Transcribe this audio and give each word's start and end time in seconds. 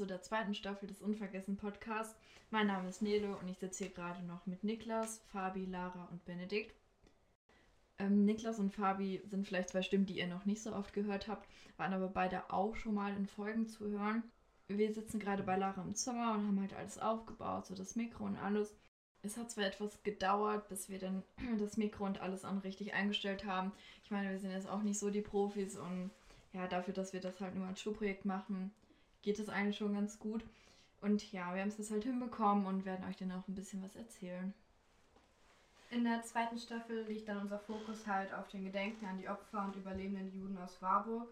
zu 0.00 0.06
der 0.06 0.22
zweiten 0.22 0.54
Staffel 0.54 0.88
des 0.88 1.02
Unvergessen 1.02 1.58
Podcasts. 1.58 2.16
Mein 2.50 2.68
Name 2.68 2.88
ist 2.88 3.02
Nele 3.02 3.36
und 3.36 3.48
ich 3.48 3.58
sitze 3.58 3.84
hier 3.84 3.92
gerade 3.92 4.22
noch 4.24 4.46
mit 4.46 4.64
Niklas, 4.64 5.20
Fabi, 5.30 5.66
Lara 5.66 6.08
und 6.10 6.24
Benedikt. 6.24 6.74
Ähm, 7.98 8.24
Niklas 8.24 8.58
und 8.58 8.74
Fabi 8.74 9.20
sind 9.26 9.46
vielleicht 9.46 9.68
zwei 9.68 9.82
Stimmen, 9.82 10.06
die 10.06 10.16
ihr 10.16 10.26
noch 10.26 10.46
nicht 10.46 10.62
so 10.62 10.74
oft 10.74 10.94
gehört 10.94 11.28
habt, 11.28 11.46
waren 11.76 11.92
aber 11.92 12.08
beide 12.08 12.50
auch 12.50 12.76
schon 12.76 12.94
mal 12.94 13.14
in 13.14 13.26
Folgen 13.26 13.66
zu 13.66 13.90
hören. 13.90 14.22
Wir 14.68 14.90
sitzen 14.94 15.20
gerade 15.20 15.42
bei 15.42 15.58
Lara 15.58 15.82
im 15.82 15.94
Zimmer 15.94 16.32
und 16.32 16.46
haben 16.46 16.60
halt 16.62 16.72
alles 16.72 16.98
aufgebaut, 16.98 17.66
so 17.66 17.74
das 17.74 17.94
Mikro 17.94 18.24
und 18.24 18.38
alles. 18.38 18.74
Es 19.20 19.36
hat 19.36 19.50
zwar 19.50 19.66
etwas 19.66 20.02
gedauert, 20.02 20.66
bis 20.70 20.88
wir 20.88 20.98
dann 20.98 21.22
das 21.58 21.76
Mikro 21.76 22.06
und 22.06 22.22
alles 22.22 22.46
an 22.46 22.56
richtig 22.60 22.94
eingestellt 22.94 23.44
haben. 23.44 23.70
Ich 24.02 24.10
meine, 24.10 24.30
wir 24.30 24.38
sind 24.38 24.52
jetzt 24.52 24.66
auch 24.70 24.80
nicht 24.80 24.98
so 24.98 25.10
die 25.10 25.20
Profis 25.20 25.76
und 25.76 26.10
ja, 26.54 26.66
dafür, 26.66 26.94
dass 26.94 27.12
wir 27.12 27.20
das 27.20 27.38
halt 27.38 27.54
nur 27.54 27.66
als 27.66 27.82
Schulprojekt 27.82 28.24
machen, 28.24 28.72
geht 29.22 29.38
es 29.38 29.48
eigentlich 29.48 29.76
schon 29.76 29.94
ganz 29.94 30.18
gut. 30.18 30.42
Und 31.00 31.32
ja, 31.32 31.54
wir 31.54 31.62
haben 31.62 31.68
es 31.68 31.78
jetzt 31.78 31.90
halt 31.90 32.04
hinbekommen 32.04 32.66
und 32.66 32.84
werden 32.84 33.06
euch 33.08 33.16
dann 33.16 33.32
auch 33.32 33.46
ein 33.48 33.54
bisschen 33.54 33.82
was 33.82 33.96
erzählen. 33.96 34.52
In 35.90 36.04
der 36.04 36.22
zweiten 36.22 36.58
Staffel 36.58 37.02
liegt 37.04 37.28
dann 37.28 37.38
unser 37.38 37.58
Fokus 37.58 38.06
halt 38.06 38.32
auf 38.32 38.48
den 38.48 38.64
Gedenken 38.64 39.06
an 39.06 39.18
die 39.18 39.28
Opfer 39.28 39.64
und 39.64 39.76
überlebenden 39.76 40.32
Juden 40.32 40.56
aus 40.58 40.80
Warburg. 40.80 41.28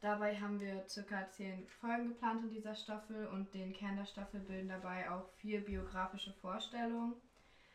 Dabei 0.00 0.38
haben 0.38 0.60
wir 0.60 0.86
circa 0.86 1.30
zehn 1.30 1.66
Folgen 1.66 2.08
geplant 2.08 2.44
in 2.44 2.50
dieser 2.50 2.74
Staffel 2.74 3.26
und 3.28 3.52
den 3.54 3.72
Kern 3.72 3.96
der 3.96 4.04
Staffel 4.04 4.40
bilden 4.40 4.68
dabei 4.68 5.10
auch 5.10 5.26
vier 5.38 5.64
biografische 5.64 6.32
Vorstellungen. 6.34 7.14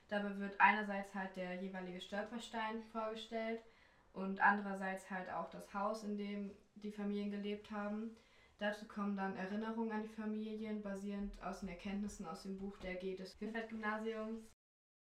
Dabei 0.10 0.38
wird 0.38 0.60
einerseits 0.60 1.16
halt 1.16 1.36
der 1.36 1.56
jeweilige 1.56 2.02
Stolperstein 2.02 2.84
vorgestellt 2.92 3.62
und 4.14 4.40
andererseits 4.42 5.10
halt 5.10 5.30
auch 5.32 5.50
das 5.50 5.74
Haus, 5.74 6.04
in 6.04 6.18
dem 6.18 6.52
die 6.76 6.92
Familien 6.92 7.32
gelebt 7.32 7.72
haben. 7.72 8.16
Dazu 8.62 8.86
kommen 8.86 9.18
dann 9.18 9.36
Erinnerungen 9.38 9.92
an 9.92 10.04
die 10.04 10.22
Familien, 10.22 10.84
basierend 10.84 11.34
aus 11.42 11.62
den 11.62 11.70
Erkenntnissen 11.70 12.28
aus 12.28 12.44
dem 12.44 12.60
Buch 12.60 12.78
der 12.78 12.94
G 12.94 13.16
des 13.16 13.34
Hilfert-Gymnasiums. 13.40 14.40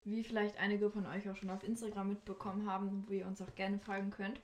Wie 0.05 0.23
vielleicht 0.23 0.59
einige 0.59 0.91
von 0.91 1.07
euch 1.07 1.27
auch 1.31 1.37
schon 1.37 1.49
auf 1.49 1.65
Instagram 1.65 2.11
mitbekommen 2.11 2.71
haben, 2.71 3.07
wo 3.09 3.15
ihr 3.15 3.27
uns 3.27 3.41
auch 3.41 3.55
gerne 3.55 3.79
folgen 3.79 4.11
könnt, 4.11 4.39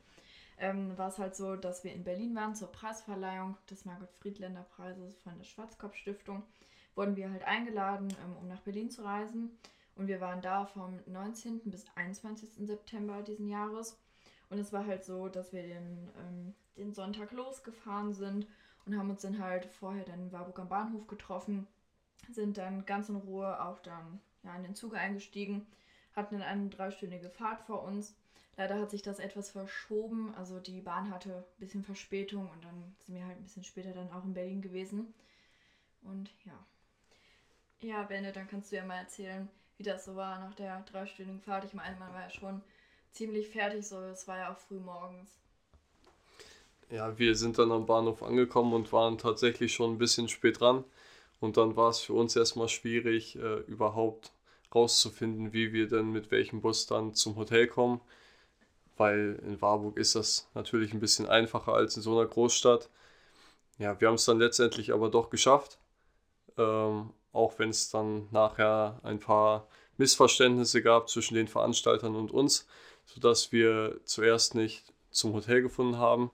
ähm, 0.57 0.97
war 0.97 1.09
es 1.09 1.19
halt 1.19 1.37
so, 1.37 1.57
dass 1.57 1.85
wir 1.85 1.93
in 1.93 2.05
Berlin 2.05 2.35
waren 2.35 2.55
zur 2.55 2.73
Preisverleihung 2.73 3.59
des 3.69 3.85
Margot 3.85 4.11
Friedländer 4.13 4.63
Preises 4.63 5.21
von 5.21 5.37
der 5.37 5.45
Schwarzkopf 5.45 5.95
Stiftung. 5.95 6.43
Wurden 6.95 7.15
wir 7.15 7.31
halt 7.31 7.45
eingeladen, 7.45 8.09
ähm, 8.25 8.35
um 8.39 8.49
nach 8.49 8.63
Berlin 8.63 8.89
zu 8.89 9.05
reisen. 9.05 9.51
Und 9.95 10.07
wir 10.07 10.23
waren 10.23 10.41
da 10.41 10.65
vom 10.65 11.01
19. 11.05 11.61
bis 11.67 11.85
21. 11.97 12.67
September 12.67 13.21
diesen 13.21 13.51
Jahres. 13.51 14.01
Und 14.49 14.59
es 14.59 14.73
war 14.73 14.87
halt 14.87 15.05
so, 15.05 15.29
dass 15.29 15.53
wir 15.53 15.65
den, 15.65 16.11
ähm, 16.19 16.55
den 16.79 16.95
Sonntag 16.95 17.33
losgefahren 17.33 18.15
sind 18.15 18.47
und 18.87 18.97
haben 18.97 19.11
uns 19.11 19.23
dann 19.23 19.39
halt 19.39 19.67
vorher 19.67 20.05
dann 20.05 20.21
in 20.21 20.33
Warburg 20.33 20.59
am 20.59 20.69
Bahnhof 20.69 21.07
getroffen, 21.07 21.67
sind 22.31 22.59
dann 22.59 22.87
ganz 22.87 23.09
in 23.09 23.17
Ruhe 23.17 23.63
auch 23.63 23.81
dann 23.81 24.21
ja, 24.43 24.55
in 24.57 24.63
den 24.63 24.75
Zug 24.75 24.95
eingestiegen, 24.95 25.67
hatten 26.15 26.39
dann 26.39 26.47
eine 26.47 26.69
dreistündige 26.69 27.31
Fahrt 27.31 27.61
vor 27.63 27.83
uns. 27.83 28.15
Leider 28.57 28.79
hat 28.79 28.91
sich 28.91 29.03
das 29.03 29.19
etwas 29.19 29.51
verschoben, 29.51 30.35
also 30.35 30.61
die 30.61 30.81
Bahn 30.81 31.11
hatte 31.11 31.39
ein 31.39 31.61
bisschen 31.61 31.85
Verspätung 31.85 32.51
und 32.51 32.65
dann 32.65 32.95
sind 33.03 33.15
wir 33.15 33.27
halt 33.27 33.39
ein 33.39 33.45
bisschen 33.45 33.65
später 33.65 33.93
dann 33.93 34.13
auch 34.13 34.25
in 34.25 34.35
Berlin 34.35 34.61
gewesen. 34.61 35.15
Und 36.03 36.31
ja. 36.45 36.59
Ja, 37.81 38.03
Benne, 38.05 38.33
dann 38.33 38.49
kannst 38.49 38.71
du 38.71 38.77
ja 38.77 38.85
mal 38.85 38.99
erzählen, 38.99 39.49
wie 39.77 39.83
das 39.83 40.05
so 40.05 40.15
war 40.17 40.39
nach 40.39 40.55
der 40.55 40.83
dreistündigen 40.83 41.41
Fahrt. 41.41 41.65
Ich 41.65 41.75
meine, 41.75 41.97
man 41.97 42.13
war 42.13 42.23
ja 42.23 42.31
schon 42.31 42.63
ziemlich 43.11 43.49
fertig, 43.49 43.87
so 43.87 43.99
es 44.01 44.29
war 44.29 44.39
ja 44.39 44.53
auch 44.53 44.59
früh 44.59 44.79
morgens. 44.79 45.42
Ja, 46.93 47.19
wir 47.19 47.35
sind 47.37 47.59
dann 47.59 47.73
am 47.73 47.87
Bahnhof 47.87 48.23
angekommen 48.23 48.75
und 48.75 48.93
waren 48.93 49.17
tatsächlich 49.17 49.73
schon 49.73 49.95
ein 49.95 49.99
bisschen 49.99 50.29
spät 50.29 50.61
dran. 50.61 50.85
Und 51.41 51.57
dann 51.57 51.75
war 51.75 51.89
es 51.91 52.01
für 52.01 52.13
uns 52.13 52.37
erstmal 52.37 52.69
schwierig, 52.69 53.37
äh, 53.37 53.61
überhaupt 53.61 54.33
rauszufinden, 54.75 55.53
wie 55.55 55.73
wir 55.73 55.89
denn 55.89 56.13
mit 56.13 56.31
welchem 56.31 56.61
Bus 56.61 56.87
dann 56.87 57.15
zum 57.15 57.37
Hotel 57.37 57.67
kommen. 57.67 58.01
Weil 58.99 59.41
in 59.47 59.61
Warburg 59.63 59.97
ist 59.97 60.15
das 60.17 60.49
natürlich 60.55 60.93
ein 60.93 61.01
bisschen 61.01 61.27
einfacher 61.27 61.73
als 61.73 61.97
in 61.97 62.03
so 62.03 62.13
einer 62.19 62.29
Großstadt. 62.29 62.91
Ja, 63.79 63.99
wir 64.01 64.09
haben 64.09 64.17
es 64.17 64.27
dann 64.27 64.39
letztendlich 64.39 64.93
aber 64.93 65.09
doch 65.11 65.31
geschafft. 65.31 65.79
Ähm, 66.59 67.11
auch 67.33 67.59
wenn 67.59 67.71
es 67.71 67.91
dann 67.91 68.29
nachher 68.31 69.01
ein 69.03 69.19
paar 69.19 69.67
Missverständnisse 69.97 70.83
gab 70.83 71.09
zwischen 71.09 71.35
den 71.35 71.49
Veranstaltern 71.49 72.17
und 72.17 72.31
uns 72.31 72.67
sodass 73.07 73.53
wir 73.53 74.01
zuerst 74.05 74.55
nicht 74.55 74.93
zum 75.11 75.33
Hotel 75.35 75.63
gefunden 75.63 75.99
haben. 75.99 76.31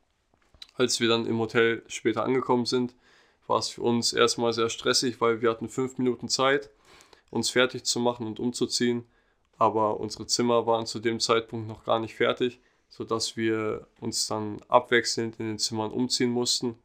Als 0.79 0.99
wir 1.01 1.09
dann 1.09 1.27
im 1.27 1.39
Hotel 1.39 1.83
später 1.89 2.25
angekommen 2.25 2.65
sind, 2.65 2.95
war 3.47 3.59
es 3.59 3.69
für 3.69 3.83
uns 3.83 4.15
erstmal 4.15 4.55
sehr 4.55 4.71
stressig, 4.71 5.21
weil 5.21 5.43
wir 5.43 5.51
hatten 5.51 5.69
fünf 5.69 5.99
Minuten 5.99 6.29
Zeit, 6.29 6.71
uns 7.31 7.51
fertig 7.51 7.85
zu 7.85 8.01
machen 8.01 8.27
und 8.27 8.41
umzuziehen. 8.41 9.05
Aber 9.59 10.01
unsere 10.01 10.27
Zimmer 10.27 10.67
waren 10.67 10.87
zu 10.87 11.01
dem 11.01 11.21
Zeitpunkt 11.21 11.69
noch 11.69 11.85
gar 11.85 11.99
nicht 11.99 12.15
fertig, 12.15 12.61
sodass 12.89 13.37
wir 13.37 13.87
uns 14.01 14.27
dann 14.27 14.63
abwechselnd 14.69 15.39
in 15.39 15.49
den 15.49 15.59
Zimmern 15.59 15.91
umziehen 15.91 16.31
mussten. 16.31 16.79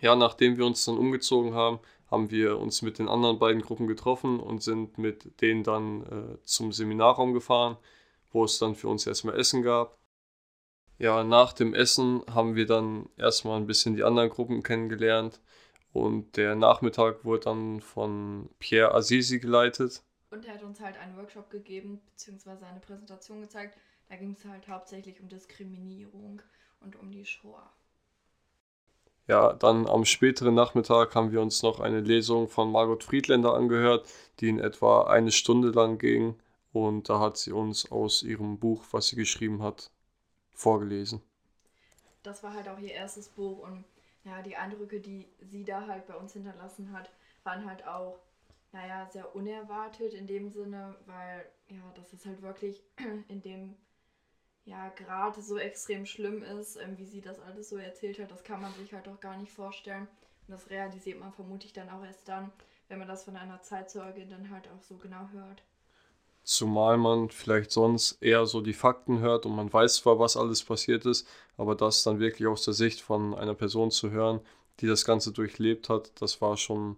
Ja, 0.00 0.14
nachdem 0.14 0.56
wir 0.56 0.66
uns 0.66 0.84
dann 0.84 0.96
umgezogen 0.96 1.54
haben, 1.54 1.80
haben 2.10 2.30
wir 2.30 2.58
uns 2.58 2.82
mit 2.82 3.00
den 3.00 3.08
anderen 3.08 3.38
beiden 3.40 3.62
Gruppen 3.62 3.88
getroffen 3.88 4.38
und 4.38 4.62
sind 4.62 4.98
mit 4.98 5.40
denen 5.40 5.64
dann 5.64 6.02
äh, 6.02 6.38
zum 6.44 6.70
Seminarraum 6.70 7.32
gefahren 7.32 7.78
wo 8.32 8.44
es 8.44 8.58
dann 8.58 8.74
für 8.74 8.88
uns 8.88 9.06
erstmal 9.06 9.38
Essen 9.38 9.62
gab. 9.62 9.96
Ja, 10.98 11.24
nach 11.24 11.52
dem 11.52 11.74
Essen 11.74 12.22
haben 12.32 12.54
wir 12.54 12.66
dann 12.66 13.08
erstmal 13.16 13.58
ein 13.58 13.66
bisschen 13.66 13.96
die 13.96 14.04
anderen 14.04 14.30
Gruppen 14.30 14.62
kennengelernt 14.62 15.40
und 15.92 16.36
der 16.36 16.54
Nachmittag 16.54 17.24
wurde 17.24 17.44
dann 17.44 17.80
von 17.80 18.48
Pierre 18.58 18.94
Azizi 18.94 19.38
geleitet. 19.38 20.02
Und 20.30 20.46
er 20.46 20.54
hat 20.54 20.62
uns 20.62 20.80
halt 20.80 20.96
einen 20.98 21.16
Workshop 21.16 21.50
gegeben, 21.50 22.00
beziehungsweise 22.06 22.66
eine 22.66 22.80
Präsentation 22.80 23.42
gezeigt. 23.42 23.76
Da 24.08 24.16
ging 24.16 24.32
es 24.32 24.44
halt 24.44 24.66
hauptsächlich 24.68 25.20
um 25.20 25.28
Diskriminierung 25.28 26.40
und 26.80 26.96
um 26.96 27.10
die 27.10 27.24
Shoah. 27.24 27.70
Ja, 29.28 29.52
dann 29.52 29.86
am 29.86 30.04
späteren 30.04 30.54
Nachmittag 30.54 31.14
haben 31.14 31.32
wir 31.32 31.40
uns 31.40 31.62
noch 31.62 31.80
eine 31.80 32.00
Lesung 32.00 32.48
von 32.48 32.72
Margot 32.72 33.04
Friedländer 33.04 33.54
angehört, 33.54 34.08
die 34.40 34.48
in 34.48 34.58
etwa 34.58 35.04
eine 35.04 35.30
Stunde 35.30 35.70
lang 35.70 35.98
ging. 35.98 36.34
Und 36.72 37.08
da 37.08 37.20
hat 37.20 37.36
sie 37.36 37.52
uns 37.52 37.90
aus 37.92 38.22
ihrem 38.22 38.58
Buch, 38.58 38.84
was 38.90 39.08
sie 39.08 39.16
geschrieben 39.16 39.62
hat, 39.62 39.90
vorgelesen. 40.54 41.20
Das 42.22 42.42
war 42.42 42.54
halt 42.54 42.68
auch 42.68 42.78
ihr 42.78 42.92
erstes 42.92 43.28
Buch 43.28 43.58
und 43.58 43.84
ja, 44.24 44.42
die 44.42 44.56
Eindrücke, 44.56 45.00
die 45.00 45.26
sie 45.40 45.64
da 45.64 45.86
halt 45.86 46.06
bei 46.06 46.14
uns 46.14 46.32
hinterlassen 46.32 46.92
hat, 46.92 47.10
waren 47.42 47.66
halt 47.66 47.86
auch, 47.86 48.20
naja, 48.70 49.08
sehr 49.10 49.34
unerwartet 49.34 50.14
in 50.14 50.26
dem 50.26 50.50
Sinne, 50.50 50.96
weil 51.06 51.44
ja, 51.68 51.82
das 51.96 52.12
ist 52.12 52.24
halt 52.26 52.42
wirklich 52.42 52.82
in 53.28 53.42
dem 53.42 53.74
ja, 54.64 54.90
gerade 54.90 55.42
so 55.42 55.58
extrem 55.58 56.06
schlimm 56.06 56.42
ist, 56.42 56.76
ähm, 56.76 56.96
wie 56.98 57.06
sie 57.06 57.20
das 57.20 57.40
alles 57.40 57.68
so 57.68 57.76
erzählt 57.76 58.18
hat, 58.20 58.30
das 58.30 58.44
kann 58.44 58.60
man 58.60 58.72
sich 58.74 58.94
halt 58.94 59.08
auch 59.08 59.20
gar 59.20 59.36
nicht 59.36 59.52
vorstellen. 59.52 60.06
Und 60.46 60.52
das 60.52 60.70
realisiert 60.70 61.18
man 61.18 61.32
vermutlich 61.32 61.72
dann 61.72 61.90
auch 61.90 62.04
erst 62.04 62.28
dann, 62.28 62.52
wenn 62.88 62.98
man 62.98 63.08
das 63.08 63.24
von 63.24 63.36
einer 63.36 63.60
Zeitzeugin 63.62 64.30
dann 64.30 64.50
halt 64.50 64.68
auch 64.68 64.82
so 64.82 64.96
genau 64.96 65.28
hört. 65.32 65.62
Zumal 66.44 66.98
man 66.98 67.30
vielleicht 67.30 67.70
sonst 67.72 68.20
eher 68.22 68.46
so 68.46 68.60
die 68.60 68.72
Fakten 68.72 69.20
hört 69.20 69.46
und 69.46 69.54
man 69.56 69.72
weiß 69.72 69.96
zwar, 69.96 70.18
was 70.18 70.36
alles 70.36 70.62
passiert 70.64 71.06
ist, 71.06 71.26
aber 71.56 71.74
das 71.76 72.02
dann 72.02 72.18
wirklich 72.20 72.48
aus 72.48 72.64
der 72.64 72.74
Sicht 72.74 73.00
von 73.00 73.34
einer 73.34 73.54
Person 73.54 73.90
zu 73.90 74.10
hören, 74.10 74.40
die 74.80 74.86
das 74.88 75.04
Ganze 75.04 75.32
durchlebt 75.32 75.88
hat, 75.88 76.10
das 76.20 76.40
war 76.40 76.56
schon 76.56 76.96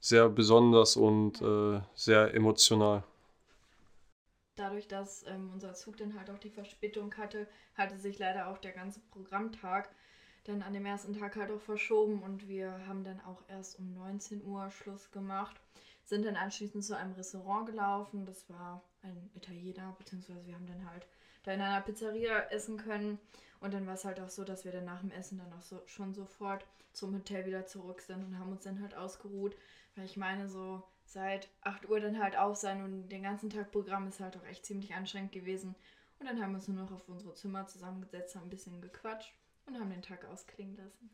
sehr 0.00 0.28
besonders 0.28 0.96
und 0.96 1.42
äh, 1.42 1.80
sehr 1.94 2.34
emotional. 2.34 3.02
Dadurch, 4.56 4.88
dass 4.88 5.24
ähm, 5.26 5.50
unser 5.52 5.74
Zug 5.74 5.96
dann 5.98 6.18
halt 6.18 6.30
auch 6.30 6.38
die 6.38 6.50
Verspätung 6.50 7.14
hatte, 7.16 7.46
hatte 7.74 7.98
sich 7.98 8.18
leider 8.18 8.48
auch 8.48 8.58
der 8.58 8.72
ganze 8.72 9.00
Programmtag 9.10 9.88
dann 10.44 10.62
an 10.62 10.72
dem 10.72 10.86
ersten 10.86 11.12
Tag 11.18 11.36
halt 11.36 11.50
auch 11.50 11.60
verschoben 11.60 12.22
und 12.22 12.48
wir 12.48 12.86
haben 12.86 13.04
dann 13.04 13.20
auch 13.20 13.42
erst 13.48 13.78
um 13.78 13.92
19 13.94 14.44
Uhr 14.44 14.70
Schluss 14.70 15.10
gemacht 15.10 15.60
sind 16.06 16.24
dann 16.24 16.36
anschließend 16.36 16.84
zu 16.84 16.96
einem 16.96 17.12
Restaurant 17.12 17.66
gelaufen. 17.66 18.24
Das 18.24 18.48
war 18.48 18.82
ein 19.02 19.30
Italiener, 19.34 19.94
beziehungsweise 19.98 20.46
wir 20.46 20.54
haben 20.54 20.66
dann 20.66 20.88
halt 20.90 21.06
da 21.42 21.52
in 21.52 21.60
einer 21.60 21.80
Pizzeria 21.80 22.40
essen 22.50 22.76
können. 22.76 23.18
Und 23.60 23.74
dann 23.74 23.86
war 23.86 23.94
es 23.94 24.04
halt 24.04 24.20
auch 24.20 24.30
so, 24.30 24.44
dass 24.44 24.64
wir 24.64 24.72
dann 24.72 24.84
nach 24.84 25.00
dem 25.00 25.10
Essen 25.10 25.38
dann 25.38 25.52
auch 25.52 25.62
so, 25.62 25.82
schon 25.86 26.14
sofort 26.14 26.64
zum 26.92 27.14
Hotel 27.14 27.44
wieder 27.44 27.66
zurück 27.66 28.00
sind 28.00 28.24
und 28.24 28.38
haben 28.38 28.52
uns 28.52 28.64
dann 28.64 28.80
halt 28.80 28.94
ausgeruht. 28.94 29.56
Weil 29.96 30.04
ich 30.04 30.16
meine, 30.16 30.48
so 30.48 30.82
seit 31.04 31.48
8 31.62 31.88
Uhr 31.88 32.00
dann 32.00 32.22
halt 32.22 32.36
auf 32.36 32.56
sein 32.56 32.84
und 32.84 33.08
den 33.08 33.22
ganzen 33.22 33.50
Tag 33.50 33.72
Programm 33.72 34.06
ist 34.06 34.20
halt 34.20 34.36
auch 34.36 34.44
echt 34.44 34.64
ziemlich 34.64 34.94
anstrengend 34.94 35.32
gewesen. 35.32 35.74
Und 36.18 36.26
dann 36.26 36.40
haben 36.40 36.52
wir 36.52 36.56
uns 36.56 36.68
nur 36.68 36.82
noch 36.84 36.92
auf 36.92 37.08
unsere 37.08 37.34
Zimmer 37.34 37.66
zusammengesetzt, 37.66 38.36
haben 38.36 38.46
ein 38.46 38.50
bisschen 38.50 38.80
gequatscht 38.80 39.34
und 39.66 39.78
haben 39.78 39.90
den 39.90 40.02
Tag 40.02 40.24
ausklingen 40.24 40.76
lassen. 40.76 41.10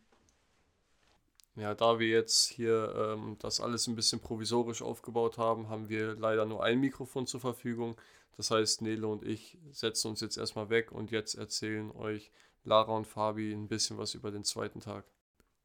Ja, 1.54 1.74
da 1.74 1.98
wir 1.98 2.08
jetzt 2.08 2.48
hier 2.48 2.94
ähm, 2.96 3.36
das 3.38 3.60
alles 3.60 3.86
ein 3.86 3.94
bisschen 3.94 4.20
provisorisch 4.20 4.80
aufgebaut 4.80 5.36
haben, 5.36 5.68
haben 5.68 5.88
wir 5.88 6.14
leider 6.14 6.46
nur 6.46 6.64
ein 6.64 6.80
Mikrofon 6.80 7.26
zur 7.26 7.40
Verfügung. 7.40 7.96
Das 8.36 8.50
heißt, 8.50 8.80
Nele 8.80 9.06
und 9.06 9.22
ich 9.22 9.58
setzen 9.70 10.08
uns 10.08 10.22
jetzt 10.22 10.38
erstmal 10.38 10.70
weg 10.70 10.92
und 10.92 11.10
jetzt 11.10 11.34
erzählen 11.34 11.90
euch 11.90 12.32
Lara 12.64 12.92
und 12.92 13.06
Fabi 13.06 13.52
ein 13.52 13.68
bisschen 13.68 13.98
was 13.98 14.14
über 14.14 14.30
den 14.30 14.44
zweiten 14.44 14.80
Tag. 14.80 15.04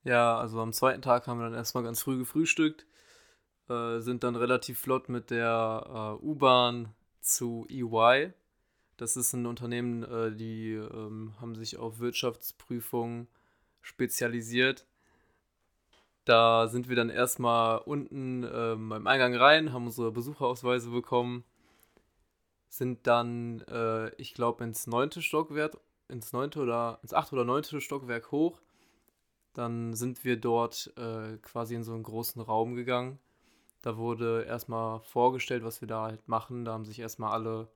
Ja, 0.03 0.37
also 0.37 0.59
am 0.59 0.73
zweiten 0.73 1.01
Tag 1.01 1.27
haben 1.27 1.39
wir 1.39 1.45
dann 1.45 1.53
erstmal 1.53 1.83
ganz 1.83 2.01
früh 2.01 2.17
gefrühstückt, 2.17 2.85
äh, 3.69 3.99
sind 3.99 4.23
dann 4.23 4.35
relativ 4.35 4.79
flott 4.79 5.09
mit 5.09 5.29
der 5.31 6.17
äh, 6.21 6.25
U-Bahn 6.25 6.93
zu 7.21 7.65
EY. 7.69 8.33
Das 8.97 9.15
ist 9.15 9.33
ein 9.33 9.45
Unternehmen, 9.45 10.03
äh, 10.03 10.35
die 10.35 10.73
ähm, 10.73 11.33
haben 11.39 11.55
sich 11.55 11.77
auf 11.77 11.99
Wirtschaftsprüfungen 11.99 13.27
spezialisiert. 13.81 14.85
Da 16.27 16.67
sind 16.67 16.89
wir 16.89 16.97
dann 16.97 17.09
erstmal 17.09 17.77
unten 17.77 18.43
ähm, 18.43 18.89
beim 18.89 19.07
Eingang 19.07 19.33
rein, 19.33 19.71
haben 19.71 19.85
unsere 19.85 20.11
Besucherausweise 20.11 20.89
bekommen, 20.89 21.45
sind 22.67 23.07
dann, 23.07 23.61
äh, 23.61 24.09
ich 24.15 24.33
glaube, 24.33 24.65
ins 24.65 24.87
neunte 24.87 25.21
Stockwerk, 25.21 25.77
ins 26.09 26.33
neunte 26.33 26.59
oder 26.59 26.99
ins 27.01 27.13
achte 27.13 27.33
oder 27.33 27.45
neunte 27.45 27.79
Stockwerk 27.79 28.29
hoch. 28.31 28.59
Dann 29.53 29.93
sind 29.93 30.25
wir 30.25 30.35
dort 30.35 30.91
äh, 30.97 31.37
quasi 31.37 31.75
in 31.75 31.85
so 31.85 31.93
einen 31.93 32.03
großen 32.03 32.41
Raum 32.41 32.75
gegangen. 32.75 33.19
Da 33.81 33.95
wurde 33.95 34.43
erstmal 34.43 34.99
vorgestellt, 34.99 35.63
was 35.63 35.79
wir 35.79 35.87
da 35.87 36.03
halt 36.03 36.27
machen. 36.27 36.65
Da 36.65 36.73
haben 36.73 36.83
sich 36.83 36.99
erstmal 36.99 37.31
alle, 37.31 37.69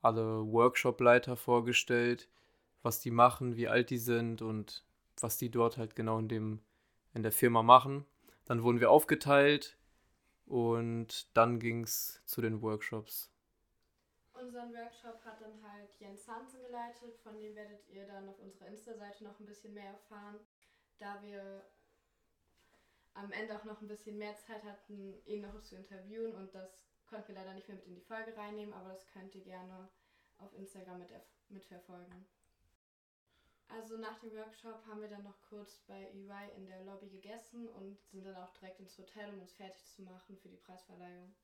alle 0.00 0.50
Workshop-Leiter 0.50 1.36
vorgestellt, 1.36 2.30
was 2.82 3.00
die 3.00 3.10
machen, 3.10 3.56
wie 3.56 3.68
alt 3.68 3.90
die 3.90 3.98
sind 3.98 4.40
und 4.40 4.86
was 5.20 5.36
die 5.36 5.50
dort 5.50 5.76
halt 5.76 5.94
genau 5.94 6.18
in 6.18 6.28
dem 6.28 6.60
in 7.14 7.22
der 7.22 7.32
Firma 7.32 7.62
machen. 7.62 8.04
Dann 8.44 8.62
wurden 8.62 8.80
wir 8.80 8.90
aufgeteilt 8.90 9.78
und 10.46 11.36
dann 11.36 11.58
ging 11.58 11.84
es 11.84 12.22
zu 12.26 12.42
den 12.42 12.60
Workshops. 12.60 13.30
Unseren 14.34 14.74
Workshop 14.74 15.24
hat 15.24 15.40
dann 15.40 15.62
halt 15.62 15.94
Jens 15.98 16.28
Hansen 16.28 16.60
geleitet, 16.60 17.16
von 17.22 17.38
dem 17.38 17.54
werdet 17.54 17.88
ihr 17.88 18.06
dann 18.06 18.28
auf 18.28 18.38
unserer 18.40 18.66
Insta-Seite 18.66 19.24
noch 19.24 19.38
ein 19.38 19.46
bisschen 19.46 19.72
mehr 19.72 19.92
erfahren, 19.92 20.40
da 20.98 21.22
wir 21.22 21.64
am 23.14 23.30
Ende 23.30 23.56
auch 23.56 23.64
noch 23.64 23.80
ein 23.80 23.88
bisschen 23.88 24.18
mehr 24.18 24.36
Zeit 24.36 24.64
hatten, 24.64 25.14
ihn 25.24 25.42
noch 25.42 25.62
zu 25.62 25.76
interviewen 25.76 26.34
und 26.34 26.54
das 26.54 26.84
konnten 27.06 27.28
wir 27.28 27.36
leider 27.36 27.54
nicht 27.54 27.68
mehr 27.68 27.76
mit 27.76 27.86
in 27.86 27.94
die 27.94 28.00
Folge 28.00 28.36
reinnehmen, 28.36 28.74
aber 28.74 28.90
das 28.90 29.06
könnt 29.06 29.34
ihr 29.36 29.44
gerne 29.44 29.88
auf 30.38 30.52
Instagram 30.54 30.98
mit 30.98 31.10
mitverfolgen. 31.48 32.26
Also 33.68 33.96
nach 33.96 34.18
dem 34.20 34.32
Workshop 34.32 34.84
haben 34.86 35.00
wir 35.00 35.08
dann 35.08 35.24
noch 35.24 35.40
kurz 35.48 35.80
bei 35.86 36.10
EY 36.12 36.56
in 36.56 36.66
der 36.66 36.84
Lobby 36.84 37.08
gegessen 37.08 37.68
und 37.68 37.98
sind 38.10 38.24
dann 38.24 38.36
auch 38.36 38.52
direkt 38.52 38.80
ins 38.80 38.96
Hotel, 38.98 39.28
um 39.32 39.40
uns 39.40 39.52
fertig 39.52 39.84
zu 39.86 40.02
machen 40.02 40.36
für 40.36 40.48
die 40.48 40.56
Preisverleihung. 40.56 41.34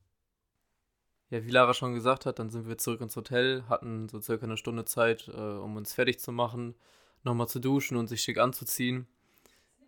Ja, 1.30 1.44
wie 1.44 1.50
Lara 1.50 1.74
schon 1.74 1.94
gesagt 1.94 2.26
hat, 2.26 2.38
dann 2.38 2.50
sind 2.50 2.66
wir 2.66 2.76
zurück 2.76 3.00
ins 3.00 3.16
Hotel, 3.16 3.64
hatten 3.68 4.08
so 4.08 4.20
circa 4.20 4.44
eine 4.44 4.56
Stunde 4.56 4.84
Zeit, 4.84 5.28
äh, 5.28 5.32
um 5.32 5.76
uns 5.76 5.92
fertig 5.92 6.18
zu 6.18 6.32
machen, 6.32 6.74
nochmal 7.22 7.48
zu 7.48 7.60
duschen 7.60 7.96
und 7.96 8.08
sich 8.08 8.20
schick 8.20 8.38
anzuziehen, 8.38 9.06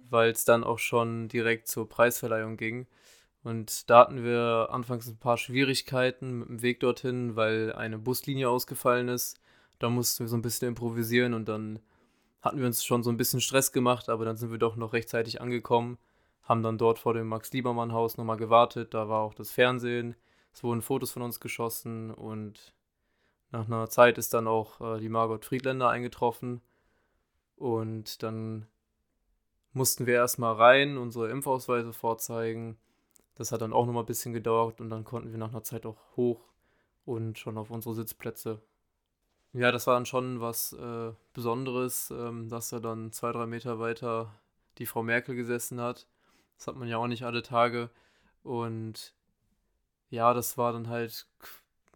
weil 0.08 0.30
es 0.30 0.44
dann 0.44 0.62
auch 0.62 0.78
schon 0.78 1.28
direkt 1.28 1.66
zur 1.66 1.88
Preisverleihung 1.88 2.56
ging. 2.56 2.86
Und 3.42 3.90
da 3.90 4.00
hatten 4.00 4.22
wir 4.22 4.68
anfangs 4.70 5.08
ein 5.08 5.18
paar 5.18 5.36
Schwierigkeiten 5.36 6.38
mit 6.38 6.48
dem 6.48 6.62
Weg 6.62 6.80
dorthin, 6.80 7.34
weil 7.34 7.72
eine 7.72 7.98
Buslinie 7.98 8.48
ausgefallen 8.48 9.08
ist. 9.08 9.40
Da 9.80 9.90
mussten 9.90 10.24
wir 10.24 10.28
so 10.28 10.36
ein 10.36 10.42
bisschen 10.42 10.68
improvisieren 10.68 11.34
und 11.34 11.48
dann 11.48 11.80
hatten 12.42 12.58
wir 12.58 12.66
uns 12.66 12.84
schon 12.84 13.02
so 13.02 13.10
ein 13.10 13.16
bisschen 13.16 13.40
Stress 13.40 13.72
gemacht, 13.72 14.08
aber 14.08 14.24
dann 14.24 14.36
sind 14.36 14.50
wir 14.50 14.58
doch 14.58 14.76
noch 14.76 14.92
rechtzeitig 14.92 15.40
angekommen, 15.40 15.98
haben 16.42 16.62
dann 16.62 16.76
dort 16.76 16.98
vor 16.98 17.14
dem 17.14 17.28
Max-Liebermann-Haus 17.28 18.16
nochmal 18.18 18.36
gewartet. 18.36 18.94
Da 18.94 19.08
war 19.08 19.22
auch 19.22 19.34
das 19.34 19.52
Fernsehen, 19.52 20.16
es 20.52 20.64
wurden 20.64 20.82
Fotos 20.82 21.12
von 21.12 21.22
uns 21.22 21.40
geschossen 21.40 22.10
und 22.10 22.74
nach 23.52 23.66
einer 23.66 23.88
Zeit 23.88 24.18
ist 24.18 24.34
dann 24.34 24.48
auch 24.48 24.80
äh, 24.80 24.98
die 24.98 25.08
Margot 25.08 25.44
Friedländer 25.44 25.88
eingetroffen. 25.88 26.62
Und 27.56 28.22
dann 28.22 28.66
mussten 29.72 30.06
wir 30.06 30.14
erstmal 30.14 30.54
rein, 30.54 30.98
unsere 30.98 31.30
Impfausweise 31.30 31.92
vorzeigen. 31.92 32.78
Das 33.34 33.52
hat 33.52 33.60
dann 33.60 33.72
auch 33.72 33.86
nochmal 33.86 34.02
ein 34.02 34.06
bisschen 34.06 34.32
gedauert 34.32 34.80
und 34.80 34.90
dann 34.90 35.04
konnten 35.04 35.30
wir 35.30 35.38
nach 35.38 35.50
einer 35.50 35.62
Zeit 35.62 35.86
auch 35.86 35.98
hoch 36.16 36.40
und 37.04 37.38
schon 37.38 37.58
auf 37.58 37.70
unsere 37.70 37.94
Sitzplätze 37.94 38.60
ja, 39.52 39.70
das 39.70 39.86
war 39.86 39.94
dann 39.94 40.06
schon 40.06 40.40
was 40.40 40.72
äh, 40.72 41.12
Besonderes, 41.34 42.10
ähm, 42.10 42.48
dass 42.48 42.70
da 42.70 42.80
dann 42.80 43.12
zwei, 43.12 43.32
drei 43.32 43.46
Meter 43.46 43.78
weiter 43.78 44.34
die 44.78 44.86
Frau 44.86 45.02
Merkel 45.02 45.34
gesessen 45.34 45.80
hat. 45.80 46.06
Das 46.56 46.66
hat 46.66 46.76
man 46.76 46.88
ja 46.88 46.96
auch 46.96 47.06
nicht 47.06 47.24
alle 47.24 47.42
Tage. 47.42 47.90
Und 48.42 49.14
ja, 50.08 50.32
das 50.32 50.56
war 50.56 50.72
dann 50.72 50.88
halt 50.88 51.26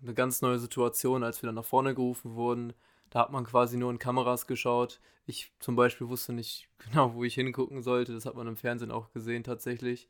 eine 0.02 0.14
ganz 0.14 0.42
neue 0.42 0.58
Situation, 0.58 1.24
als 1.24 1.42
wir 1.42 1.46
dann 1.46 1.54
nach 1.54 1.64
vorne 1.64 1.94
gerufen 1.94 2.34
wurden. 2.34 2.74
Da 3.10 3.20
hat 3.20 3.32
man 3.32 3.44
quasi 3.44 3.78
nur 3.78 3.90
in 3.90 3.98
Kameras 3.98 4.46
geschaut. 4.46 5.00
Ich 5.24 5.52
zum 5.58 5.76
Beispiel 5.76 6.08
wusste 6.08 6.34
nicht 6.34 6.68
genau, 6.78 7.14
wo 7.14 7.24
ich 7.24 7.34
hingucken 7.34 7.82
sollte. 7.82 8.12
Das 8.12 8.26
hat 8.26 8.34
man 8.34 8.48
im 8.48 8.56
Fernsehen 8.56 8.90
auch 8.90 9.12
gesehen 9.12 9.44
tatsächlich. 9.44 10.08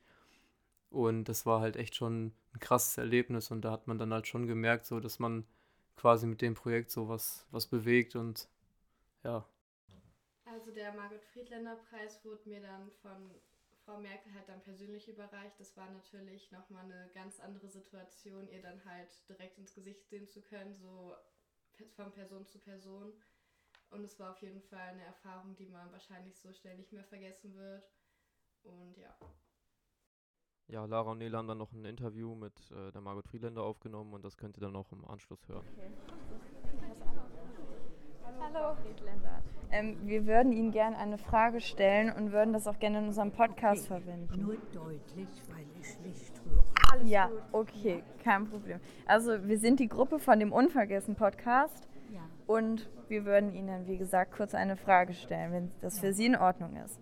Und 0.90 1.24
das 1.24 1.46
war 1.46 1.60
halt 1.60 1.76
echt 1.76 1.94
schon 1.94 2.32
ein 2.54 2.60
krasses 2.60 2.98
Erlebnis. 2.98 3.52
Und 3.52 3.62
da 3.62 3.70
hat 3.70 3.86
man 3.86 3.98
dann 3.98 4.12
halt 4.12 4.26
schon 4.26 4.46
gemerkt, 4.46 4.86
so 4.86 4.98
dass 4.98 5.20
man 5.20 5.44
quasi 5.96 6.26
mit 6.26 6.42
dem 6.42 6.54
Projekt 6.54 6.90
so 6.90 7.08
was, 7.08 7.46
was 7.50 7.66
bewegt 7.66 8.16
und 8.16 8.48
ja. 9.24 9.44
Also 10.44 10.70
der 10.70 10.92
Margot 10.92 11.24
Friedländer 11.32 11.76
Preis 11.90 12.24
wurde 12.24 12.48
mir 12.48 12.60
dann 12.60 12.90
von 13.02 13.34
Frau 13.84 13.98
Merkel 13.98 14.32
halt 14.34 14.48
dann 14.48 14.62
persönlich 14.62 15.08
überreicht. 15.08 15.58
Das 15.58 15.76
war 15.76 15.90
natürlich 15.90 16.50
nochmal 16.52 16.84
eine 16.84 17.10
ganz 17.14 17.40
andere 17.40 17.68
Situation, 17.68 18.48
ihr 18.48 18.62
dann 18.62 18.84
halt 18.84 19.08
direkt 19.28 19.58
ins 19.58 19.74
Gesicht 19.74 20.08
sehen 20.08 20.28
zu 20.28 20.42
können, 20.42 20.74
so 20.74 21.14
von 21.94 22.12
Person 22.12 22.46
zu 22.46 22.58
Person. 22.58 23.12
Und 23.90 24.02
es 24.04 24.18
war 24.18 24.32
auf 24.32 24.42
jeden 24.42 24.62
Fall 24.62 24.88
eine 24.88 25.04
Erfahrung, 25.04 25.56
die 25.56 25.66
man 25.66 25.92
wahrscheinlich 25.92 26.36
so 26.36 26.52
schnell 26.52 26.76
nicht 26.76 26.92
mehr 26.92 27.04
vergessen 27.04 27.54
wird. 27.54 27.88
Und 28.64 28.96
ja. 28.98 29.16
Ja, 30.68 30.84
Lara 30.84 31.12
und 31.12 31.18
Nele 31.18 31.38
haben 31.38 31.46
dann 31.46 31.58
noch 31.58 31.72
ein 31.72 31.84
Interview 31.84 32.34
mit 32.34 32.52
äh, 32.72 32.90
der 32.90 33.00
Margot 33.00 33.24
Friedländer 33.28 33.62
aufgenommen 33.62 34.12
und 34.14 34.24
das 34.24 34.36
könnt 34.36 34.56
ihr 34.56 34.62
dann 34.62 34.74
auch 34.74 34.90
im 34.90 35.04
Anschluss 35.04 35.46
hören. 35.48 35.64
Okay. 35.76 35.90
Hallo 38.40 38.74
Friedländer. 38.74 39.42
Ähm, 39.70 39.96
wir 40.02 40.26
würden 40.26 40.52
Ihnen 40.52 40.72
gerne 40.72 40.98
eine 40.98 41.18
Frage 41.18 41.60
stellen 41.60 42.12
und 42.12 42.32
würden 42.32 42.52
das 42.52 42.66
auch 42.66 42.80
gerne 42.80 42.98
in 42.98 43.06
unserem 43.06 43.30
Podcast 43.30 43.88
okay. 43.90 44.02
verwenden. 44.02 44.42
Nur 44.42 44.56
deutlich, 44.72 45.28
weil 45.48 45.66
ich 45.80 45.92
schlecht 45.92 46.40
höre. 46.44 46.64
Alles 46.92 47.08
ja, 47.08 47.28
gut. 47.28 47.42
okay, 47.52 48.02
kein 48.24 48.48
Problem. 48.48 48.80
Also 49.06 49.46
wir 49.46 49.58
sind 49.58 49.78
die 49.78 49.88
Gruppe 49.88 50.18
von 50.18 50.40
dem 50.40 50.52
Unvergessen 50.52 51.14
Podcast 51.14 51.88
ja. 52.12 52.20
und 52.48 52.90
wir 53.06 53.24
würden 53.24 53.54
Ihnen, 53.54 53.86
wie 53.86 53.98
gesagt, 53.98 54.32
kurz 54.32 54.52
eine 54.52 54.76
Frage 54.76 55.14
stellen, 55.14 55.52
wenn 55.52 55.70
das 55.80 55.96
ja. 55.96 56.08
für 56.08 56.12
Sie 56.12 56.26
in 56.26 56.36
Ordnung 56.36 56.74
ist. 56.76 57.00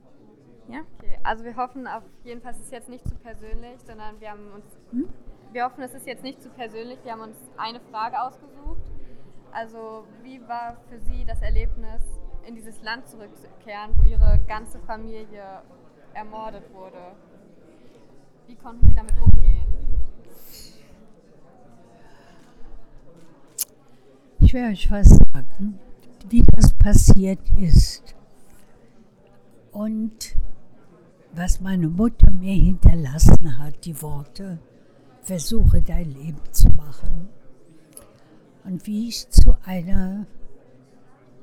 Ja? 0.69 0.81
Okay, 0.99 1.19
also 1.23 1.45
wir 1.45 1.57
hoffen 1.57 1.87
auf 1.87 2.03
jeden 2.25 2.41
Fall, 2.41 2.53
es 2.53 2.61
ist 2.61 2.73
jetzt 2.73 2.89
nicht 2.89 3.07
zu 3.09 3.15
persönlich, 3.17 3.81
sondern 3.87 4.21
wir 4.21 4.31
haben 4.31 4.51
uns, 4.55 4.65
hm? 4.91 5.09
wir 5.53 5.65
hoffen, 5.65 5.83
es 5.83 5.95
ist 5.95 6.07
jetzt 6.07 6.23
nicht 6.23 6.43
zu 6.43 6.49
persönlich, 6.51 6.99
wir 7.05 7.13
haben 7.13 7.21
uns 7.21 7.37
eine 7.57 7.81
Frage 7.81 8.21
ausgesucht. 8.21 8.83
Also 9.53 10.05
wie 10.23 10.41
war 10.49 10.77
für 10.89 10.99
Sie 10.99 11.25
das 11.25 11.41
Erlebnis, 11.43 12.03
in 12.47 12.55
dieses 12.55 12.83
Land 12.83 13.09
zurückzukehren, 13.09 13.93
wo 13.97 14.03
Ihre 14.03 14.41
ganze 14.47 14.79
Familie 14.81 15.63
ermordet 16.13 16.65
wurde? 16.73 17.15
Wie 18.47 18.57
konnten 18.57 18.87
Sie 18.87 18.95
damit 18.95 19.15
umgehen? 19.21 19.65
Ich 24.41 24.53
werde 24.53 24.73
euch 24.73 24.91
was 24.91 25.09
sagen, 25.09 25.79
wie 26.29 26.43
das 26.43 26.75
passiert 26.75 27.41
ist. 27.57 28.15
Und 29.73 30.37
was 31.37 31.61
meine 31.61 31.89
Mutter 31.89 32.31
mir 32.31 32.55
hinterlassen 32.55 33.59
hat, 33.59 33.85
die 33.85 34.01
Worte, 34.03 34.59
versuche 35.23 35.81
dein 35.81 36.11
Leben 36.13 36.41
zu 36.53 36.69
machen. 36.71 37.29
Und 38.65 38.87
wie 38.87 39.09
ich 39.09 39.29
zu 39.31 39.57
einer 39.65 40.27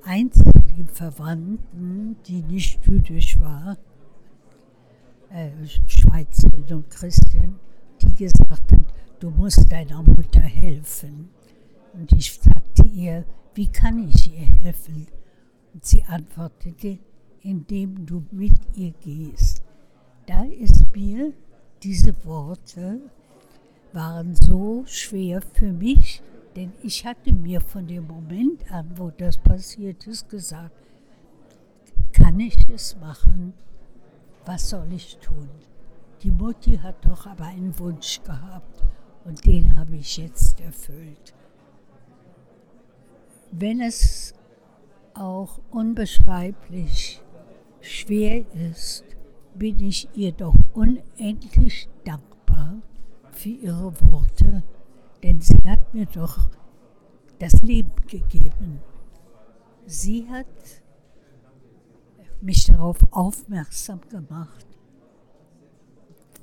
einzigen 0.04 0.88
Verwandten, 0.88 2.16
die 2.26 2.42
nicht 2.42 2.86
jüdisch 2.86 3.40
war, 3.40 3.78
äh, 5.30 5.50
Schweizerin 5.88 6.66
und 6.70 6.90
Christin, 6.90 7.56
die 8.02 8.14
gesagt 8.14 8.72
hat, 8.72 8.86
du 9.20 9.30
musst 9.30 9.72
deiner 9.72 10.02
Mutter 10.02 10.42
helfen. 10.42 11.30
Und 11.94 12.12
ich 12.14 12.34
sagte 12.34 12.84
ihr, 12.84 13.26
wie 13.56 13.68
kann 13.68 14.08
ich 14.08 14.34
ihr 14.34 14.46
helfen? 14.64 15.08
Und 15.74 15.86
sie 15.86 16.04
antwortete, 16.04 16.98
indem 17.42 18.06
du 18.06 18.24
mit 18.32 18.54
ihr 18.76 18.92
gehst 18.92 19.62
da 20.32 20.44
ist 20.46 20.86
mir, 20.96 21.34
diese 21.84 22.14
Worte 22.24 23.02
waren 23.92 24.34
so 24.34 24.84
schwer 24.86 25.42
für 25.42 25.74
mich, 25.74 26.22
denn 26.56 26.72
ich 26.84 27.06
hatte 27.06 27.34
mir 27.34 27.60
von 27.60 27.86
dem 27.86 28.08
Moment 28.08 28.72
an, 28.72 28.90
wo 28.96 29.10
das 29.10 29.38
passiert 29.38 30.08
ist, 30.08 30.30
gesagt, 30.30 30.72
kann 32.14 32.40
ich 32.40 32.56
es 32.70 32.98
machen? 33.02 33.54
Was 34.46 34.70
soll 34.70 34.94
ich 34.94 35.18
tun? 35.18 35.50
Die 36.24 36.32
Mutti 36.32 36.78
hat 36.78 37.06
doch 37.06 37.26
aber 37.26 37.46
einen 37.46 37.78
Wunsch 37.78 38.24
gehabt 38.24 38.84
und 39.26 39.46
den 39.46 39.76
habe 39.76 39.98
ich 39.98 40.16
jetzt 40.16 40.62
erfüllt. 40.62 41.34
Wenn 43.52 43.82
es 43.82 44.34
auch 45.14 45.60
unbeschreiblich 45.72 47.22
schwer 47.82 48.46
ist, 48.56 49.04
bin 49.56 49.80
ich 49.80 50.08
ihr 50.16 50.32
doch 50.32 50.56
unendlich 50.74 51.88
dankbar 52.04 52.82
für 53.32 53.50
ihre 53.50 53.94
Worte, 54.02 54.64
denn 55.24 55.42
sie 55.42 55.58
hat 55.66 55.94
mir 55.94 56.06
doch 56.06 56.50
das 57.40 57.62
Leben 57.62 57.92
gegeben. 58.08 58.80
Sie 59.86 60.28
hat 60.30 60.46
mich 62.42 62.66
darauf 62.66 62.98
aufmerksam 63.12 64.02
gemacht, 64.10 64.66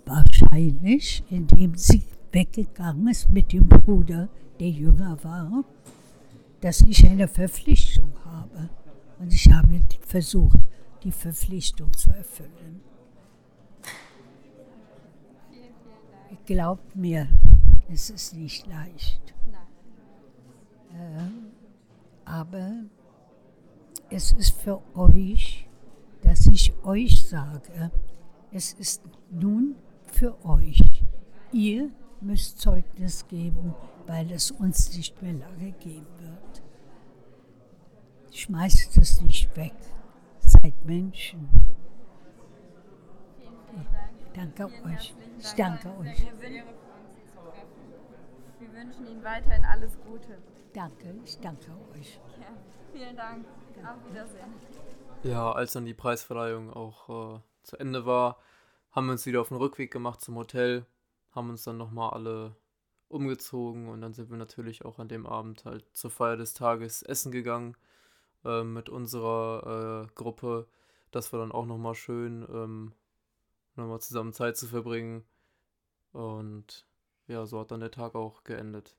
wahrscheinlich 0.05 1.25
indem 1.31 1.77
sie 1.77 2.03
weggegangen 2.33 3.09
ist 3.09 3.31
mit 3.31 3.53
dem 3.53 3.69
Bruder, 3.69 4.29
der 4.61 4.71
jünger 4.71 5.23
war, 5.23 5.65
dass 6.61 6.81
ich 6.83 7.07
eine 7.07 7.29
Verpflichtung 7.29 8.13
habe. 8.25 8.71
Und 9.19 9.33
ich 9.33 9.51
habe 9.53 9.81
versucht, 10.01 10.59
die 11.03 11.13
Verpflichtung 11.13 11.93
zu 11.93 12.11
erfüllen. 12.11 12.81
Glaubt 16.47 16.97
mir, 16.97 17.29
es 17.91 18.11
ist 18.11 18.35
nicht 18.35 18.67
leicht. 18.67 19.35
Äh, 20.93 21.29
aber 22.25 22.85
es 24.11 24.33
ist 24.33 24.61
für 24.61 24.81
euch, 24.95 25.69
dass 26.23 26.47
ich 26.47 26.75
euch 26.85 27.29
sage, 27.29 27.91
es 28.51 28.73
ist 28.75 29.03
nun 29.31 29.77
für 30.07 30.45
euch. 30.45 31.05
Ihr 31.53 31.91
müsst 32.21 32.59
Zeugnis 32.59 33.27
geben, 33.29 33.75
weil 34.07 34.31
es 34.33 34.51
uns 34.51 34.97
nicht 34.97 35.21
mehr 35.23 35.35
lange 35.35 35.73
geben 35.73 36.07
wird. 36.19 36.63
Schmeißt 38.33 38.97
es 38.99 39.21
nicht 39.21 39.55
weg. 39.57 39.75
Seid 40.41 40.85
Menschen. 40.85 41.49
Danke 44.39 44.67
euch. 44.85 45.15
Ich 45.41 45.53
danke 45.55 45.89
euch. 45.99 46.31
Wir 48.61 48.73
wünschen 48.73 49.07
Ihnen 49.09 49.25
weiterhin 49.25 49.65
alles 49.65 49.99
Gute. 50.01 50.39
Danke, 50.73 51.13
ich 51.25 51.41
danke 51.41 51.73
euch. 51.93 52.21
Ja, 52.39 52.47
vielen 52.93 53.17
Dank. 53.17 53.45
Auf 53.83 54.09
Wiedersehen. 54.09 54.55
Ja, 55.25 55.51
als 55.51 55.73
dann 55.73 55.87
die 55.87 55.95
Preisverleihung 55.95 56.73
auch 56.73 57.39
äh, 57.39 57.41
zu 57.65 57.79
Ende 57.79 58.07
war, 58.07 58.39
haben 58.93 59.07
wir 59.07 59.13
uns 59.13 59.27
wieder 59.27 59.41
auf 59.41 59.49
den 59.49 59.57
Rückweg 59.57 59.91
gemacht 59.91 60.21
zum 60.21 60.37
Hotel, 60.37 60.87
haben 61.33 61.51
uns 61.51 61.65
dann 61.65 61.77
nochmal 61.77 62.11
alle 62.11 62.55
umgezogen 63.09 63.89
und 63.89 64.01
dann 64.03 64.15
sind 64.15 64.31
wir 64.31 64.37
natürlich 64.37 64.85
auch 64.85 65.01
an 65.01 65.09
dem 65.09 65.27
Abend 65.27 65.65
halt 65.65 65.85
zur 65.97 66.13
Feier 66.13 66.37
des 66.37 66.55
Tages 66.55 67.03
essen 67.03 67.33
gegangen 67.33 67.77
äh, 68.45 68.63
mit 68.63 68.89
unserer 68.89 70.05
äh, 70.07 70.15
Gruppe. 70.15 70.69
Das 71.11 71.33
war 71.33 71.41
dann 71.41 71.51
auch 71.51 71.67
nochmal 71.67 71.97
schön, 71.97 72.47
ähm, 72.49 72.93
nochmal 73.79 74.01
zusammen 74.01 74.33
Zeit 74.33 74.57
zu 74.57 74.67
verbringen. 74.67 75.25
Und 76.13 76.87
ja, 77.27 77.47
so 77.47 77.61
hat 77.61 77.71
dann 77.71 77.81
der 77.81 77.91
Tag 77.91 78.15
auch 78.15 78.45
geendet. 78.45 78.97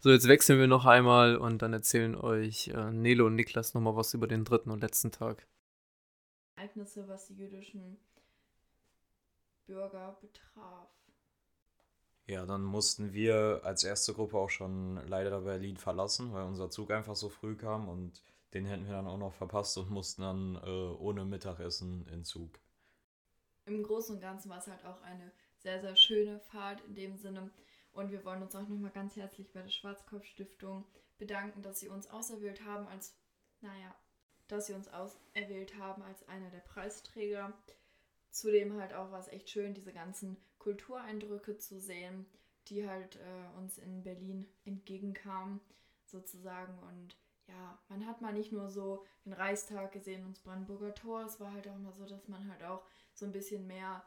So, 0.00 0.10
jetzt 0.10 0.28
wechseln 0.28 0.58
wir 0.58 0.66
noch 0.66 0.84
einmal 0.84 1.36
und 1.36 1.62
dann 1.62 1.72
erzählen 1.72 2.16
euch 2.16 2.68
äh, 2.68 2.90
Nelo 2.90 3.26
und 3.26 3.34
Niklas 3.34 3.74
nochmal 3.74 3.96
was 3.96 4.14
über 4.14 4.26
den 4.26 4.44
dritten 4.44 4.70
und 4.70 4.80
letzten 4.80 5.10
Tag. 5.10 5.46
Ereignisse, 6.56 7.06
was 7.08 7.26
die 7.26 7.34
jüdischen 7.34 7.98
Bürger 9.66 10.18
betraf. 10.20 10.88
Ja, 12.26 12.44
dann 12.44 12.64
mussten 12.64 13.12
wir 13.12 13.60
als 13.64 13.84
erste 13.84 14.12
Gruppe 14.12 14.36
auch 14.36 14.50
schon 14.50 14.96
leider 15.06 15.42
Berlin 15.42 15.76
verlassen, 15.76 16.32
weil 16.32 16.44
unser 16.44 16.70
Zug 16.70 16.90
einfach 16.90 17.14
so 17.14 17.28
früh 17.28 17.56
kam 17.56 17.88
und 17.88 18.22
den 18.52 18.64
hätten 18.64 18.86
wir 18.86 18.94
dann 18.94 19.06
auch 19.06 19.18
noch 19.18 19.32
verpasst 19.32 19.78
und 19.78 19.90
mussten 19.90 20.22
dann 20.22 20.56
äh, 20.56 20.68
ohne 20.68 21.24
Mittagessen 21.24 22.06
in 22.08 22.24
Zug. 22.24 22.58
Im 23.66 23.82
Großen 23.82 24.14
und 24.14 24.20
Ganzen 24.20 24.48
war 24.48 24.58
es 24.58 24.66
halt 24.68 24.84
auch 24.84 25.02
eine 25.02 25.32
sehr, 25.58 25.80
sehr 25.80 25.96
schöne 25.96 26.38
Fahrt 26.38 26.80
in 26.82 26.94
dem 26.94 27.16
Sinne. 27.16 27.50
Und 27.92 28.10
wir 28.12 28.24
wollen 28.24 28.42
uns 28.42 28.54
auch 28.54 28.68
nochmal 28.68 28.92
ganz 28.92 29.16
herzlich 29.16 29.52
bei 29.52 29.62
der 29.62 29.70
Schwarzkopf-Stiftung 29.70 30.84
bedanken, 31.18 31.62
dass 31.62 31.80
sie 31.80 31.88
uns 31.88 32.08
auserwählt 32.08 32.64
haben 32.64 32.86
als, 32.86 33.16
naja, 33.60 33.94
dass 34.48 34.66
sie 34.66 34.74
uns 34.74 34.88
auserwählt 34.88 35.76
haben 35.78 36.02
als 36.02 36.26
einer 36.28 36.50
der 36.50 36.60
Preisträger. 36.60 37.52
Zudem 38.30 38.78
halt 38.78 38.92
auch 38.94 39.10
war 39.10 39.20
es 39.20 39.28
echt 39.28 39.50
schön, 39.50 39.74
diese 39.74 39.92
ganzen 39.92 40.36
Kultureindrücke 40.58 41.58
zu 41.58 41.80
sehen, 41.80 42.26
die 42.68 42.86
halt 42.86 43.16
äh, 43.16 43.58
uns 43.58 43.78
in 43.78 44.02
Berlin 44.02 44.46
entgegenkamen, 44.64 45.60
sozusagen. 46.04 46.78
Und 46.80 47.16
ja, 47.48 47.78
man 47.88 48.06
hat 48.06 48.20
mal 48.20 48.32
nicht 48.32 48.52
nur 48.52 48.68
so 48.68 49.04
den 49.24 49.32
Reichstag 49.32 49.92
gesehen 49.92 50.24
und 50.24 50.36
das 50.36 50.42
Brandenburger 50.42 50.94
Tor, 50.94 51.24
es 51.24 51.38
war 51.40 51.52
halt 51.52 51.68
auch 51.68 51.78
mal 51.78 51.92
so, 51.92 52.04
dass 52.04 52.28
man 52.28 52.48
halt 52.50 52.62
auch 52.64 52.82
so 53.14 53.24
ein 53.24 53.32
bisschen 53.32 53.66
mehr 53.66 54.02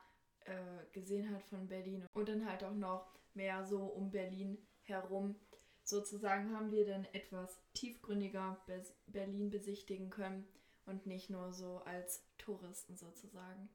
äh, 0.46 0.86
gesehen 0.92 1.34
hat 1.34 1.44
von 1.44 1.68
Berlin 1.68 2.06
und 2.14 2.30
dann 2.30 2.46
halt 2.50 2.64
auch 2.64 2.74
noch 2.74 3.08
mehr 3.34 3.64
so 3.66 3.84
um 3.84 4.12
Berlin 4.12 4.58
herum. 4.84 5.36
Sozusagen 5.84 6.56
haben 6.56 6.72
wir 6.72 6.86
dann 6.86 7.06
etwas 7.14 7.62
tiefgründiger 7.74 8.64
Berlin 9.08 9.50
besichtigen 9.50 10.10
können 10.10 10.48
und 10.86 11.06
nicht 11.06 11.30
nur 11.30 11.52
so 11.52 11.78
als 11.86 12.24
Touristen 12.38 12.96
sozusagen. 12.96 13.70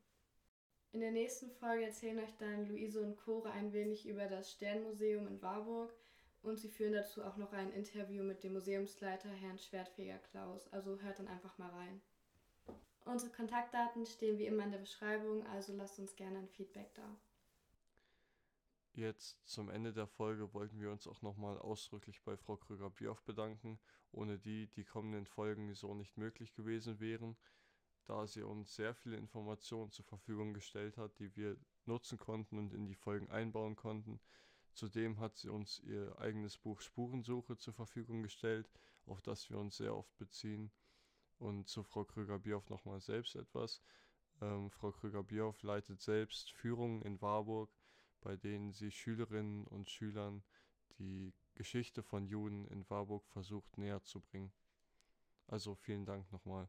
In 0.92 1.00
der 1.00 1.10
nächsten 1.10 1.50
Folge 1.50 1.86
erzählen 1.86 2.20
euch 2.20 2.36
dann 2.38 2.68
Luise 2.68 3.02
und 3.02 3.16
Cora 3.16 3.50
ein 3.50 3.72
wenig 3.72 4.06
über 4.06 4.26
das 4.26 4.52
Sternmuseum 4.52 5.26
in 5.26 5.42
Warburg 5.42 5.92
und 6.44 6.58
sie 6.58 6.68
führen 6.68 6.92
dazu 6.92 7.24
auch 7.24 7.36
noch 7.36 7.52
ein 7.52 7.72
Interview 7.72 8.22
mit 8.22 8.42
dem 8.44 8.52
Museumsleiter 8.52 9.28
Herrn 9.28 9.58
Schwertfeger 9.58 10.18
Klaus. 10.30 10.68
Also 10.72 11.00
hört 11.00 11.18
dann 11.18 11.28
einfach 11.28 11.56
mal 11.58 11.70
rein. 11.70 12.00
Unsere 13.04 13.32
Kontaktdaten 13.32 14.06
stehen 14.06 14.38
wie 14.38 14.46
immer 14.46 14.64
in 14.64 14.70
der 14.70 14.78
Beschreibung, 14.78 15.46
also 15.48 15.74
lasst 15.74 15.98
uns 15.98 16.16
gerne 16.16 16.38
ein 16.38 16.48
Feedback 16.48 16.94
da. 16.94 17.16
Jetzt 18.94 19.46
zum 19.46 19.68
Ende 19.70 19.92
der 19.92 20.06
Folge 20.06 20.54
wollten 20.54 20.80
wir 20.80 20.90
uns 20.90 21.06
auch 21.06 21.20
nochmal 21.20 21.58
ausdrücklich 21.58 22.22
bei 22.22 22.36
Frau 22.36 22.56
Krüger-Bioff 22.56 23.22
bedanken, 23.24 23.78
ohne 24.12 24.38
die 24.38 24.68
die 24.68 24.84
kommenden 24.84 25.26
Folgen 25.26 25.74
so 25.74 25.94
nicht 25.94 26.16
möglich 26.16 26.54
gewesen 26.54 27.00
wären 27.00 27.36
da 28.06 28.26
sie 28.26 28.42
uns 28.42 28.74
sehr 28.74 28.94
viele 28.94 29.16
Informationen 29.16 29.90
zur 29.90 30.04
Verfügung 30.04 30.52
gestellt 30.52 30.96
hat, 30.96 31.18
die 31.18 31.34
wir 31.36 31.56
nutzen 31.86 32.18
konnten 32.18 32.58
und 32.58 32.72
in 32.74 32.86
die 32.86 32.94
Folgen 32.94 33.30
einbauen 33.30 33.76
konnten. 33.76 34.20
Zudem 34.74 35.20
hat 35.20 35.36
sie 35.36 35.48
uns 35.48 35.78
ihr 35.80 36.18
eigenes 36.18 36.58
Buch 36.58 36.80
Spurensuche 36.80 37.56
zur 37.56 37.74
Verfügung 37.74 38.22
gestellt, 38.22 38.68
auf 39.06 39.22
das 39.22 39.48
wir 39.48 39.58
uns 39.58 39.76
sehr 39.76 39.96
oft 39.96 40.16
beziehen. 40.18 40.70
Und 41.38 41.68
zu 41.68 41.82
Frau 41.82 42.04
Krüger-Bioff 42.04 42.68
nochmal 42.70 43.00
selbst 43.00 43.36
etwas. 43.36 43.82
Ähm, 44.40 44.70
Frau 44.70 44.92
Krüger-Bioff 44.92 45.62
leitet 45.62 46.00
selbst 46.00 46.50
Führungen 46.52 47.02
in 47.02 47.20
Warburg, 47.20 47.70
bei 48.20 48.36
denen 48.36 48.72
sie 48.72 48.90
Schülerinnen 48.90 49.66
und 49.66 49.88
Schülern 49.88 50.42
die 50.98 51.32
Geschichte 51.54 52.02
von 52.02 52.26
Juden 52.26 52.66
in 52.66 52.88
Warburg 52.90 53.26
versucht 53.28 53.78
näher 53.78 54.02
zu 54.02 54.20
bringen. 54.20 54.52
Also 55.46 55.74
vielen 55.74 56.04
Dank 56.04 56.30
nochmal. 56.32 56.68